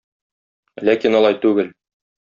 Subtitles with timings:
[0.89, 1.73] Ләкин алай түгел.